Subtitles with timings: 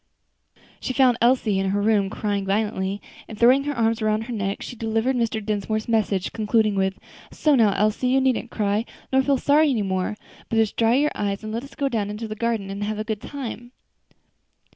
[0.79, 4.63] She found Elsie in her room crying violently, and throwing her arms around her neck
[4.63, 5.45] she delivered Mr.
[5.45, 6.97] Dinsmore's message, concluding with,
[7.31, 10.17] "So now, Elsie, you see you needn't cry, nor feel sorry any more;
[10.49, 12.97] but just dry your eyes and let us go down into the garden and have
[12.97, 13.73] a good time."